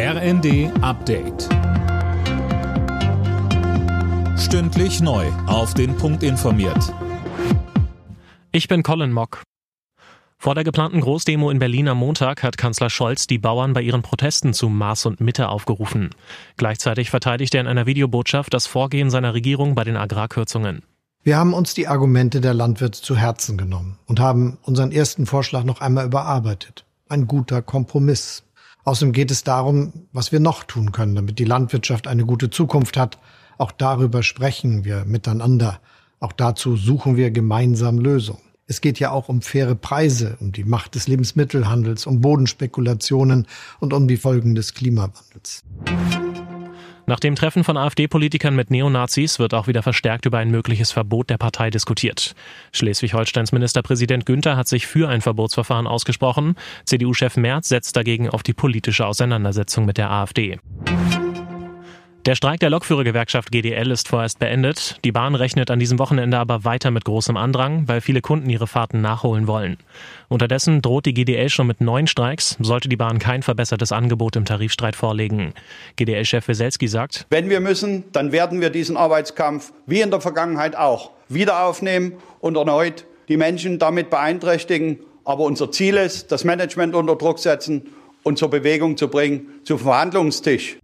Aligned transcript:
RND 0.00 0.70
Update. 0.80 1.48
Stündlich 4.38 5.00
neu. 5.00 5.26
Auf 5.48 5.74
den 5.74 5.96
Punkt 5.96 6.22
informiert. 6.22 6.94
Ich 8.52 8.68
bin 8.68 8.84
Colin 8.84 9.10
Mock. 9.10 9.42
Vor 10.38 10.54
der 10.54 10.62
geplanten 10.62 11.00
Großdemo 11.00 11.50
in 11.50 11.58
Berlin 11.58 11.88
am 11.88 11.98
Montag 11.98 12.44
hat 12.44 12.56
Kanzler 12.56 12.90
Scholz 12.90 13.26
die 13.26 13.38
Bauern 13.38 13.72
bei 13.72 13.82
ihren 13.82 14.02
Protesten 14.02 14.54
zu 14.54 14.68
Maß 14.68 15.06
und 15.06 15.20
Mitte 15.20 15.48
aufgerufen. 15.48 16.10
Gleichzeitig 16.56 17.10
verteidigt 17.10 17.56
er 17.56 17.62
in 17.62 17.66
einer 17.66 17.86
Videobotschaft 17.86 18.54
das 18.54 18.68
Vorgehen 18.68 19.10
seiner 19.10 19.34
Regierung 19.34 19.74
bei 19.74 19.82
den 19.82 19.96
Agrarkürzungen. 19.96 20.84
Wir 21.24 21.38
haben 21.38 21.54
uns 21.54 21.74
die 21.74 21.88
Argumente 21.88 22.40
der 22.40 22.54
Landwirte 22.54 23.02
zu 23.02 23.16
Herzen 23.16 23.58
genommen 23.58 23.98
und 24.06 24.20
haben 24.20 24.58
unseren 24.62 24.92
ersten 24.92 25.26
Vorschlag 25.26 25.64
noch 25.64 25.80
einmal 25.80 26.06
überarbeitet. 26.06 26.84
Ein 27.08 27.26
guter 27.26 27.62
Kompromiss. 27.62 28.44
Außerdem 28.84 29.12
geht 29.12 29.30
es 29.30 29.44
darum, 29.44 29.92
was 30.12 30.32
wir 30.32 30.40
noch 30.40 30.64
tun 30.64 30.92
können, 30.92 31.14
damit 31.14 31.38
die 31.38 31.44
Landwirtschaft 31.44 32.06
eine 32.06 32.24
gute 32.24 32.50
Zukunft 32.50 32.96
hat. 32.96 33.18
Auch 33.58 33.72
darüber 33.72 34.22
sprechen 34.22 34.84
wir 34.84 35.04
miteinander. 35.04 35.80
Auch 36.20 36.32
dazu 36.32 36.76
suchen 36.76 37.16
wir 37.16 37.30
gemeinsam 37.30 37.98
Lösungen. 37.98 38.40
Es 38.66 38.80
geht 38.80 38.98
ja 38.98 39.10
auch 39.10 39.28
um 39.28 39.40
faire 39.40 39.74
Preise, 39.74 40.36
um 40.40 40.52
die 40.52 40.64
Macht 40.64 40.94
des 40.94 41.08
Lebensmittelhandels, 41.08 42.06
um 42.06 42.20
Bodenspekulationen 42.20 43.46
und 43.80 43.94
um 43.94 44.06
die 44.06 44.18
Folgen 44.18 44.54
des 44.54 44.74
Klimawandels. 44.74 45.64
Nach 47.08 47.18
dem 47.18 47.36
Treffen 47.36 47.64
von 47.64 47.78
AfD-Politikern 47.78 48.54
mit 48.54 48.70
Neonazis 48.70 49.38
wird 49.38 49.54
auch 49.54 49.66
wieder 49.66 49.82
verstärkt 49.82 50.26
über 50.26 50.36
ein 50.36 50.50
mögliches 50.50 50.92
Verbot 50.92 51.30
der 51.30 51.38
Partei 51.38 51.70
diskutiert. 51.70 52.34
Schleswig-Holsteins 52.72 53.50
Ministerpräsident 53.50 54.26
Günther 54.26 54.58
hat 54.58 54.68
sich 54.68 54.86
für 54.86 55.08
ein 55.08 55.22
Verbotsverfahren 55.22 55.86
ausgesprochen. 55.86 56.54
CDU-Chef 56.84 57.38
Merz 57.38 57.70
setzt 57.70 57.96
dagegen 57.96 58.28
auf 58.28 58.42
die 58.42 58.52
politische 58.52 59.06
Auseinandersetzung 59.06 59.86
mit 59.86 59.96
der 59.96 60.10
AfD. 60.10 60.58
Der 62.28 62.34
Streik 62.34 62.60
der 62.60 62.68
Lokführergewerkschaft 62.68 63.50
GDL 63.50 63.90
ist 63.90 64.06
vorerst 64.06 64.38
beendet. 64.38 65.00
Die 65.02 65.12
Bahn 65.12 65.34
rechnet 65.34 65.70
an 65.70 65.78
diesem 65.78 65.98
Wochenende 65.98 66.36
aber 66.36 66.62
weiter 66.62 66.90
mit 66.90 67.06
großem 67.06 67.38
Andrang, 67.38 67.84
weil 67.88 68.02
viele 68.02 68.20
Kunden 68.20 68.50
ihre 68.50 68.66
Fahrten 68.66 69.00
nachholen 69.00 69.46
wollen. 69.46 69.78
Unterdessen 70.28 70.82
droht 70.82 71.06
die 71.06 71.14
GDL 71.14 71.48
schon 71.48 71.66
mit 71.66 71.80
neun 71.80 72.06
Streiks, 72.06 72.58
sollte 72.60 72.90
die 72.90 72.98
Bahn 72.98 73.18
kein 73.18 73.42
verbessertes 73.42 73.92
Angebot 73.92 74.36
im 74.36 74.44
Tarifstreit 74.44 74.94
vorlegen. 74.94 75.54
GDL-Chef 75.96 76.46
Weselski 76.46 76.86
sagt, 76.86 77.24
Wenn 77.30 77.48
wir 77.48 77.60
müssen, 77.60 78.04
dann 78.12 78.30
werden 78.30 78.60
wir 78.60 78.68
diesen 78.68 78.98
Arbeitskampf 78.98 79.72
wie 79.86 80.02
in 80.02 80.10
der 80.10 80.20
Vergangenheit 80.20 80.76
auch 80.76 81.12
wieder 81.30 81.64
aufnehmen 81.64 82.12
und 82.40 82.58
erneut 82.58 83.06
die 83.28 83.38
Menschen 83.38 83.78
damit 83.78 84.10
beeinträchtigen. 84.10 84.98
Aber 85.24 85.44
unser 85.44 85.72
Ziel 85.72 85.96
ist, 85.96 86.30
das 86.30 86.44
Management 86.44 86.94
unter 86.94 87.16
Druck 87.16 87.38
setzen 87.38 87.86
und 88.22 88.36
zur 88.36 88.50
Bewegung 88.50 88.98
zu 88.98 89.08
bringen, 89.08 89.46
zum 89.64 89.78
Verhandlungstisch. 89.78 90.76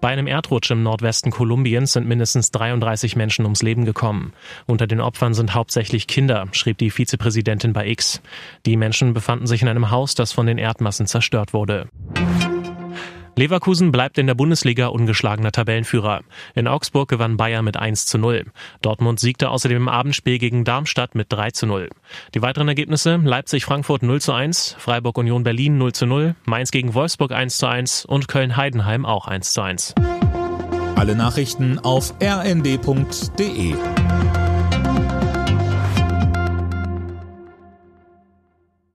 Bei 0.00 0.08
einem 0.08 0.26
Erdrutsch 0.26 0.70
im 0.70 0.82
Nordwesten 0.82 1.32
Kolumbiens 1.32 1.92
sind 1.92 2.06
mindestens 2.06 2.50
33 2.50 3.16
Menschen 3.16 3.44
ums 3.44 3.62
Leben 3.62 3.84
gekommen. 3.84 4.32
Unter 4.66 4.86
den 4.86 5.00
Opfern 5.00 5.34
sind 5.34 5.54
hauptsächlich 5.54 6.06
Kinder, 6.06 6.46
schrieb 6.52 6.78
die 6.78 6.90
Vizepräsidentin 6.90 7.72
bei 7.72 7.86
X. 7.88 8.20
Die 8.66 8.76
Menschen 8.76 9.14
befanden 9.14 9.46
sich 9.46 9.62
in 9.62 9.68
einem 9.68 9.90
Haus, 9.90 10.14
das 10.14 10.32
von 10.32 10.46
den 10.46 10.58
Erdmassen 10.58 11.06
zerstört 11.06 11.52
wurde. 11.52 11.88
Leverkusen 13.38 13.92
bleibt 13.92 14.16
in 14.16 14.26
der 14.26 14.34
Bundesliga 14.34 14.86
ungeschlagener 14.86 15.52
Tabellenführer. 15.52 16.22
In 16.54 16.66
Augsburg 16.66 17.10
gewann 17.10 17.36
Bayern 17.36 17.66
mit 17.66 17.76
1 17.76 18.06
zu 18.06 18.16
0. 18.16 18.46
Dortmund 18.80 19.20
siegte 19.20 19.50
außerdem 19.50 19.76
im 19.76 19.88
Abendspiel 19.88 20.38
gegen 20.38 20.64
Darmstadt 20.64 21.14
mit 21.14 21.30
3 21.30 21.50
zu 21.50 21.66
0. 21.66 21.90
Die 22.34 22.40
weiteren 22.40 22.68
Ergebnisse 22.68 23.16
Leipzig-Frankfurt 23.22 24.02
0 24.02 24.22
zu 24.22 24.32
1, 24.32 24.76
Freiburg-Union 24.78 25.44
Berlin 25.44 25.76
0 25.76 25.92
zu 25.92 26.06
0, 26.06 26.34
Mainz 26.46 26.70
gegen 26.70 26.94
Wolfsburg 26.94 27.32
1 27.32 27.58
zu 27.58 27.66
1 27.66 28.06
und 28.06 28.26
Köln-Heidenheim 28.26 29.04
auch 29.04 29.26
1 29.26 29.52
zu 29.52 29.60
1. 29.60 29.94
Alle 30.94 31.14
Nachrichten 31.14 31.78
auf 31.78 32.14
rnd.de 32.22 33.74